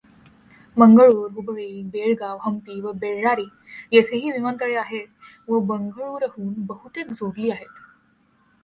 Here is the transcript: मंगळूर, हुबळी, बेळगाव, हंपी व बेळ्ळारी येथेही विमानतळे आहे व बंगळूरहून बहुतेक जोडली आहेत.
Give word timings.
मंगळूर, 0.77 1.29
हुबळी, 1.31 1.83
बेळगाव, 1.83 2.37
हंपी 2.41 2.79
व 2.81 2.91
बेळ्ळारी 2.91 3.45
येथेही 3.91 4.31
विमानतळे 4.31 4.75
आहे 4.75 5.05
व 5.47 5.59
बंगळूरहून 5.67 6.53
बहुतेक 6.65 7.11
जोडली 7.11 7.49
आहेत. 7.51 7.79